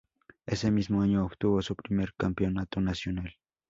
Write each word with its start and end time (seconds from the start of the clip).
Ese 0.47 0.71
mismo 0.71 1.03
año 1.03 1.23
obtuvo 1.23 1.61
su 1.61 1.75
primer 1.75 2.15
campeonato 2.17 2.81
nacional. 2.81 3.35